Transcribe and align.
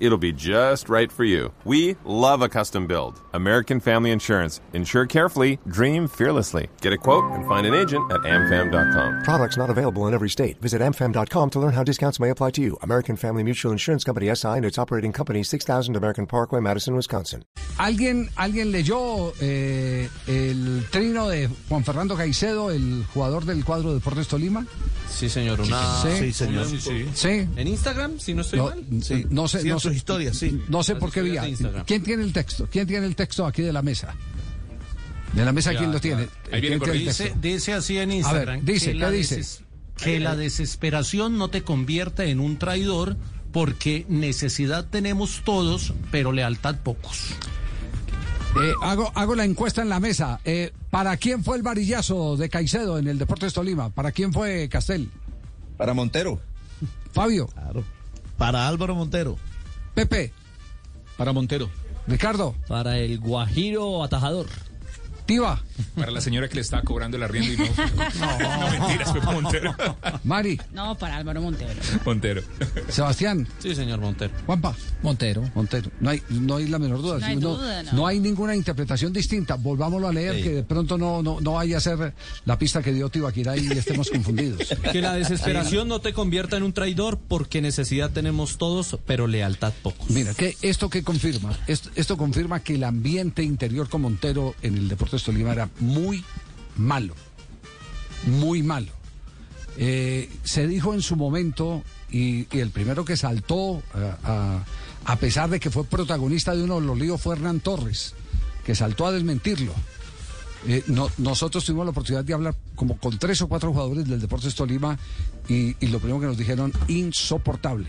It'll 0.00 0.18
be 0.18 0.32
just 0.32 0.88
right 0.88 1.10
for 1.10 1.24
you. 1.24 1.52
We 1.64 1.96
love 2.04 2.42
a 2.42 2.48
custom 2.48 2.86
build. 2.86 3.20
American 3.32 3.80
Family 3.80 4.10
Insurance. 4.10 4.60
Insure 4.72 5.06
carefully, 5.06 5.58
dream 5.68 6.06
fearlessly. 6.08 6.68
Get 6.80 6.92
a 6.92 6.96
quote 6.98 7.24
and 7.32 7.46
find 7.46 7.66
an 7.66 7.74
agent 7.74 8.10
at 8.12 8.20
amfam.com. 8.20 9.22
Products 9.24 9.56
not 9.56 9.70
available 9.70 10.06
in 10.06 10.14
every 10.14 10.28
state. 10.30 10.60
Visit 10.60 10.80
amfam.com 10.82 11.50
to 11.50 11.58
learn 11.60 11.72
how 11.72 11.82
discounts 11.84 12.20
may 12.20 12.30
apply 12.30 12.50
to 12.52 12.62
you. 12.62 12.76
American 12.82 13.16
Family 13.16 13.42
Mutual 13.42 13.72
Insurance 13.72 14.04
Company 14.04 14.34
SI 14.34 14.48
and 14.48 14.64
its 14.64 14.78
operating 14.78 15.12
company 15.12 15.42
6000 15.42 15.96
American 15.96 16.26
Parkway, 16.26 16.60
Madison, 16.60 16.94
Wisconsin. 16.94 17.44
¿Alguien, 17.78 18.28
alguien 18.36 18.72
leyó 18.72 19.32
eh, 19.40 20.08
el 20.26 20.84
trino 20.90 21.28
de 21.28 21.48
Juan 21.68 21.84
Fernando 21.84 22.16
Caicedo, 22.16 22.70
el 22.70 23.04
jugador 23.14 23.44
del 23.44 23.64
cuadro 23.64 23.90
de 23.90 23.94
Deportes 23.96 24.28
Tolima? 24.28 24.66
Sí, 25.08 25.28
señor. 25.28 25.60
Una... 25.60 26.02
Sí, 26.02 26.32
señor. 26.32 26.66
Sí, 26.66 26.80
sí. 26.80 27.06
Sí. 27.14 27.28
¿En 27.56 27.66
Instagram? 27.66 28.18
Si 28.18 28.34
no 28.34 28.42
estoy 28.42 28.58
No, 28.58 28.66
mal. 28.66 28.84
Sí. 29.02 29.26
no 29.30 29.48
sé, 29.48 29.60
Sí, 29.60 29.68
en 29.68 29.74
no 29.74 29.80
sus 29.88 29.96
historias, 29.96 30.36
sí. 30.36 30.62
no 30.68 30.82
sé 30.82 30.92
Las 30.94 31.00
por 31.00 31.12
qué 31.12 31.22
vía. 31.22 31.42
¿Quién 31.86 32.02
tiene 32.02 32.22
el 32.22 32.32
texto? 32.32 32.68
¿Quién 32.70 32.86
tiene 32.86 33.06
el 33.06 33.16
texto 33.16 33.46
aquí 33.46 33.62
de 33.62 33.72
la 33.72 33.82
mesa? 33.82 34.14
De 35.32 35.44
la 35.44 35.52
mesa, 35.52 35.74
¿quién 35.74 35.92
lo 35.92 36.00
tiene? 36.00 36.28
Dice, 36.92 37.34
dice 37.40 37.74
así 37.74 37.98
en 37.98 38.10
A 38.10 38.14
Instagram. 38.14 38.56
ver, 38.56 38.64
dice, 38.64 38.86
que 38.86 38.92
¿qué 38.92 38.98
la 38.98 39.10
dice? 39.10 39.44
Que 39.96 40.20
la 40.20 40.36
desesperación 40.36 41.38
no 41.38 41.50
te 41.50 41.62
convierta 41.62 42.24
en 42.24 42.40
un 42.40 42.56
traidor 42.58 43.16
porque 43.52 44.06
necesidad 44.08 44.86
tenemos 44.86 45.42
todos, 45.44 45.92
pero 46.10 46.32
lealtad 46.32 46.76
pocos. 46.76 47.34
Eh, 48.62 48.72
hago, 48.82 49.12
hago 49.14 49.34
la 49.34 49.44
encuesta 49.44 49.82
en 49.82 49.88
la 49.88 50.00
mesa. 50.00 50.40
Eh, 50.44 50.72
¿Para 50.90 51.16
quién 51.16 51.44
fue 51.44 51.56
el 51.56 51.62
varillazo 51.62 52.36
de 52.36 52.48
Caicedo 52.48 52.98
en 52.98 53.08
el 53.08 53.18
Deportes 53.18 53.52
Tolima? 53.52 53.90
¿Para 53.90 54.12
quién 54.12 54.32
fue 54.32 54.68
Castel? 54.68 55.10
Para 55.76 55.94
Montero. 55.94 56.40
Fabio, 57.12 57.48
Para 58.36 58.68
Álvaro 58.68 58.94
Montero. 58.94 59.36
Pepe, 59.98 60.32
Para 61.16 61.32
Montero. 61.32 61.68
Ricardo, 62.06 62.54
Para 62.68 62.98
el 62.98 63.18
Guajiro 63.18 64.04
atajador. 64.04 64.46
Para 65.94 66.10
la 66.10 66.20
señora 66.20 66.48
que 66.48 66.54
le 66.54 66.60
estaba 66.62 66.82
cobrando 66.82 67.16
el 67.16 67.22
arriendo 67.22 67.52
y 67.52 67.56
no. 67.56 67.64
No, 68.18 68.70
mentiras, 68.70 69.10
fue 69.10 69.20
para 69.20 69.40
Montero. 69.40 69.76
Mari, 70.24 70.60
No, 70.72 70.96
para 70.96 71.16
Álvaro 71.16 71.42
Montero. 71.42 71.74
Montero. 72.04 72.42
Sebastián, 72.88 73.46
Sí, 73.58 73.74
señor 73.74 74.00
Montero. 74.00 74.32
Juanpa. 74.46 74.74
Montero. 75.02 75.48
Montero. 75.54 75.90
No 76.00 76.10
hay, 76.10 76.22
no 76.30 76.56
hay 76.56 76.66
la 76.66 76.78
menor 76.78 77.02
duda. 77.02 77.18
No 77.18 77.26
hay 77.26 77.36
duda, 77.36 77.82
no. 77.92 78.06
hay 78.06 78.20
ninguna 78.20 78.56
interpretación 78.56 79.12
distinta. 79.12 79.56
Volvámoslo 79.56 80.08
a 80.08 80.12
leer, 80.12 80.42
que 80.42 80.50
de 80.50 80.62
pronto 80.62 80.96
no, 80.98 81.22
no, 81.22 81.40
no 81.40 81.52
vaya 81.52 81.76
a 81.76 81.80
ser 81.80 82.14
la 82.44 82.58
pista 82.58 82.82
que 82.82 82.92
dio 82.92 83.08
Tibaquirá 83.08 83.56
y 83.56 83.66
estemos 83.68 84.10
confundidos. 84.10 84.74
Que 84.92 85.02
la 85.02 85.12
desesperación 85.14 85.88
no 85.88 86.00
te 86.00 86.12
convierta 86.14 86.56
en 86.56 86.62
un 86.62 86.72
traidor 86.72 87.18
porque 87.28 87.60
necesidad 87.60 88.10
tenemos 88.10 88.56
todos, 88.56 88.96
pero 89.06 89.26
lealtad 89.26 89.72
pocos. 89.82 90.08
Mira, 90.10 90.32
que 90.34 90.56
esto 90.62 90.88
que 90.88 91.02
confirma, 91.02 91.56
esto, 91.66 91.90
esto 91.94 92.16
confirma 92.16 92.60
que 92.60 92.76
el 92.76 92.84
ambiente 92.84 93.42
interior 93.42 93.88
con 93.88 94.02
Montero 94.02 94.54
en 94.62 94.78
el 94.78 94.88
Deportes 95.18 95.24
Tolima 95.24 95.52
era 95.52 95.68
muy 95.80 96.24
malo, 96.76 97.14
muy 98.26 98.62
malo. 98.62 98.92
Eh, 99.76 100.28
se 100.44 100.66
dijo 100.66 100.94
en 100.94 101.02
su 101.02 101.16
momento, 101.16 101.82
y, 102.10 102.46
el 102.56 102.70
primero 102.70 103.04
que 103.04 103.16
saltó, 103.16 103.82
eh, 103.94 104.12
a, 104.24 104.64
a 105.04 105.16
pesar 105.16 105.50
de 105.50 105.60
que 105.60 105.70
fue 105.70 105.84
protagonista 105.84 106.54
de 106.54 106.64
uno 106.64 106.80
de 106.80 106.86
los 106.86 106.98
líos, 106.98 107.20
fue 107.20 107.36
Hernán 107.36 107.60
Torres, 107.60 108.14
que 108.64 108.74
saltó 108.74 109.06
a 109.06 109.12
desmentirlo. 109.12 109.72
Eh, 110.66 110.82
no- 110.88 111.08
nosotros 111.18 111.64
tuvimos 111.64 111.86
la 111.86 111.90
oportunidad 111.92 112.24
de 112.24 112.34
hablar 112.34 112.54
como 112.74 112.98
con 112.98 113.16
tres 113.18 113.40
o 113.42 113.48
cuatro 113.48 113.72
jugadores 113.72 114.08
del 114.08 114.20
Deportes 114.20 114.54
Tolima 114.56 114.98
y 115.48 115.74
lo 115.86 115.98
primero 116.00 116.20
que 116.20 116.26
nos 116.26 116.36
dijeron, 116.38 116.72
insoportable, 116.88 117.88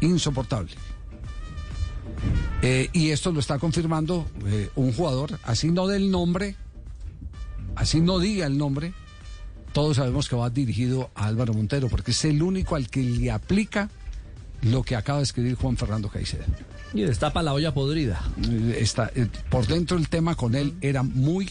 insoportable. 0.00 0.72
Eh, 2.62 2.90
y 2.92 3.10
esto 3.10 3.30
lo 3.32 3.40
está 3.40 3.58
confirmando 3.58 4.26
eh, 4.46 4.70
un 4.74 4.92
jugador, 4.92 5.38
así 5.44 5.70
no 5.70 5.86
del 5.86 6.10
nombre, 6.10 6.56
así 7.76 8.00
no 8.00 8.18
diga 8.18 8.46
el 8.46 8.58
nombre, 8.58 8.92
todos 9.72 9.96
sabemos 9.96 10.28
que 10.28 10.36
va 10.36 10.50
dirigido 10.50 11.10
a 11.14 11.26
Álvaro 11.26 11.54
Montero, 11.54 11.88
porque 11.88 12.10
es 12.10 12.24
el 12.24 12.42
único 12.42 12.74
al 12.74 12.88
que 12.88 13.02
le 13.02 13.30
aplica 13.30 13.90
lo 14.62 14.82
que 14.82 14.96
acaba 14.96 15.18
de 15.18 15.24
escribir 15.24 15.54
Juan 15.54 15.76
Fernando 15.76 16.08
Caicedo. 16.08 16.44
Y 16.94 17.02
destapa 17.02 17.42
la 17.42 17.52
olla 17.52 17.72
podrida. 17.72 18.20
Eh, 18.50 18.78
Está, 18.80 19.10
eh, 19.14 19.28
por 19.50 19.66
dentro 19.66 19.96
el 19.96 20.08
tema 20.08 20.34
con 20.34 20.54
él 20.54 20.74
era 20.80 21.02
muy, 21.02 21.50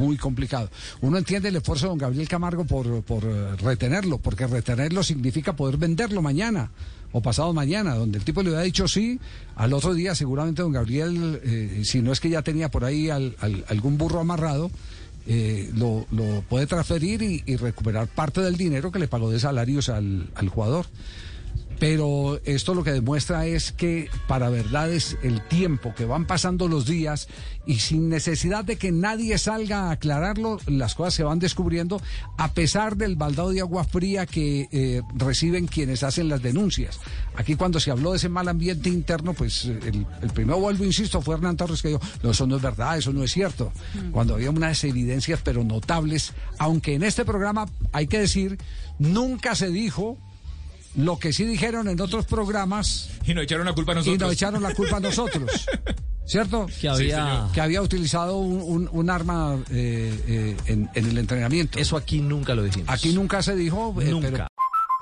muy 0.00 0.16
complicado. 0.16 0.70
Uno 1.02 1.18
entiende 1.18 1.48
el 1.50 1.56
esfuerzo 1.56 1.86
de 1.86 1.90
don 1.90 1.98
Gabriel 1.98 2.28
Camargo 2.28 2.64
por, 2.64 3.02
por 3.02 3.22
eh, 3.24 3.56
retenerlo, 3.56 4.18
porque 4.18 4.46
retenerlo 4.46 5.02
significa 5.02 5.54
poder 5.54 5.76
venderlo 5.76 6.22
mañana 6.22 6.70
o 7.12 7.20
pasado 7.20 7.52
mañana, 7.52 7.94
donde 7.96 8.18
el 8.18 8.24
tipo 8.24 8.42
le 8.42 8.50
hubiera 8.50 8.62
dicho 8.64 8.86
sí, 8.86 9.18
al 9.56 9.72
otro 9.72 9.94
día 9.94 10.14
seguramente 10.14 10.62
don 10.62 10.72
Gabriel, 10.72 11.40
eh, 11.44 11.82
si 11.84 12.00
no 12.02 12.12
es 12.12 12.20
que 12.20 12.30
ya 12.30 12.42
tenía 12.42 12.70
por 12.70 12.84
ahí 12.84 13.10
al- 13.10 13.34
al- 13.40 13.64
algún 13.68 13.98
burro 13.98 14.20
amarrado, 14.20 14.70
eh, 15.26 15.70
lo, 15.76 16.06
lo 16.12 16.42
puede 16.48 16.66
transferir 16.66 17.20
y, 17.22 17.56
recuperar 17.56 18.06
parte 18.08 18.40
del 18.40 18.56
dinero 18.56 18.90
que 18.90 18.98
le 19.00 19.06
pagó 19.08 19.30
de 19.30 19.38
salarios 19.40 19.88
al, 19.88 20.30
al 20.34 20.48
jugador. 20.48 20.86
Pero 21.80 22.38
esto 22.44 22.74
lo 22.74 22.84
que 22.84 22.92
demuestra 22.92 23.46
es 23.46 23.72
que 23.72 24.10
para 24.28 24.50
verdad 24.50 24.92
es 24.92 25.16
el 25.22 25.40
tiempo 25.48 25.94
que 25.94 26.04
van 26.04 26.26
pasando 26.26 26.68
los 26.68 26.84
días 26.84 27.26
y 27.66 27.76
sin 27.76 28.10
necesidad 28.10 28.64
de 28.64 28.76
que 28.76 28.92
nadie 28.92 29.38
salga 29.38 29.84
a 29.84 29.92
aclararlo, 29.92 30.58
las 30.66 30.94
cosas 30.94 31.14
se 31.14 31.22
van 31.22 31.38
descubriendo 31.38 31.98
a 32.36 32.52
pesar 32.52 32.96
del 32.96 33.16
baldado 33.16 33.50
de 33.50 33.62
agua 33.62 33.84
fría 33.84 34.26
que 34.26 34.68
eh, 34.72 35.00
reciben 35.14 35.68
quienes 35.68 36.02
hacen 36.02 36.28
las 36.28 36.42
denuncias. 36.42 37.00
Aquí 37.34 37.54
cuando 37.54 37.80
se 37.80 37.90
habló 37.90 38.10
de 38.10 38.18
ese 38.18 38.28
mal 38.28 38.48
ambiente 38.48 38.90
interno, 38.90 39.32
pues 39.32 39.64
el, 39.64 40.06
el 40.20 40.30
primero 40.34 40.60
vuelvo, 40.60 40.84
insisto, 40.84 41.22
fue 41.22 41.36
Hernán 41.36 41.56
Torres 41.56 41.80
que 41.80 41.88
dijo, 41.88 42.00
no, 42.22 42.32
eso 42.32 42.46
no 42.46 42.56
es 42.56 42.62
verdad, 42.62 42.98
eso 42.98 43.10
no 43.10 43.24
es 43.24 43.32
cierto. 43.32 43.72
Cuando 44.12 44.34
había 44.34 44.50
unas 44.50 44.84
evidencias 44.84 45.40
pero 45.42 45.64
notables, 45.64 46.34
aunque 46.58 46.94
en 46.94 47.04
este 47.04 47.24
programa 47.24 47.66
hay 47.92 48.06
que 48.06 48.18
decir, 48.18 48.58
nunca 48.98 49.54
se 49.54 49.70
dijo 49.70 50.18
lo 50.96 51.18
que 51.18 51.32
sí 51.32 51.44
dijeron 51.44 51.88
en 51.88 52.00
otros 52.00 52.26
programas 52.26 53.10
Y 53.26 53.34
nos 53.34 53.44
echaron 53.44 53.66
la 53.66 53.72
culpa 53.74 53.92
a 53.92 53.94
y 53.94 53.98
nosotros. 53.98 54.20
nos 54.20 54.32
echaron 54.32 54.62
la 54.62 54.74
culpa 54.74 54.96
a 54.96 55.00
nosotros. 55.00 55.66
¿Cierto? 56.26 56.66
Que 56.80 56.88
había... 56.88 57.48
Que 57.52 57.60
había 57.60 57.82
utilizado 57.82 58.38
un, 58.38 58.60
un- 58.62 58.88
un 58.92 59.10
arma 59.10 59.56
eh, 59.70 60.20
eh, 60.26 60.56
en, 60.66 60.88
en 60.94 61.06
el 61.06 61.18
entrenamiento. 61.18 61.78
Eso 61.78 61.96
aquí 61.96 62.20
nunca 62.20 62.54
lo 62.54 62.62
dijimos. 62.62 62.88
Aquí 62.88 63.12
nunca 63.12 63.42
se 63.42 63.54
dijo, 63.56 63.94
eh, 64.00 64.06
Nunca. 64.10 64.28
pero 64.30 64.46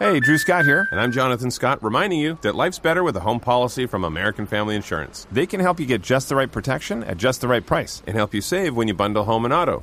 Hey, 0.00 0.20
Drew 0.20 0.38
Scott 0.38 0.64
here, 0.64 0.86
and 0.92 1.00
I'm 1.00 1.10
Jonathan 1.10 1.50
Scott, 1.50 1.82
reminding 1.82 2.20
you 2.20 2.38
that 2.42 2.54
life's 2.54 2.78
better 2.78 3.02
with 3.02 3.16
a 3.16 3.20
home 3.20 3.40
policy 3.40 3.84
from 3.84 4.04
American 4.04 4.46
Family 4.46 4.76
Insurance. 4.76 5.26
They 5.32 5.44
can 5.44 5.58
help 5.60 5.80
you 5.80 5.86
get 5.86 6.02
just 6.02 6.28
the 6.28 6.36
right 6.36 6.50
protection 6.50 7.02
at 7.02 7.16
just 7.18 7.40
the 7.40 7.48
right 7.48 7.66
price 7.66 8.00
and 8.06 8.16
help 8.16 8.32
you 8.32 8.40
save 8.40 8.76
when 8.76 8.86
you 8.86 8.94
bundle 8.94 9.24
home 9.24 9.44
and 9.44 9.52
auto. 9.52 9.82